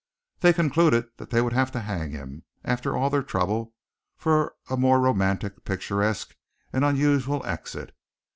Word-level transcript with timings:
They 0.39 0.51
concluded 0.51 1.11
they 1.17 1.41
would 1.43 1.53
have 1.53 1.71
to 1.73 1.79
hang 1.81 2.09
him, 2.09 2.41
after 2.65 2.97
all 2.97 3.11
their 3.11 3.21
trouble 3.21 3.75
for 4.17 4.55
a 4.67 4.75
more 4.75 4.99
romantic, 4.99 5.63
picturesque, 5.63 6.35
and 6.73 6.83
unusual 6.83 7.45
exit. 7.45 7.95